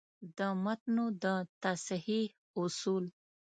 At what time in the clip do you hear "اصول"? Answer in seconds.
2.61-3.05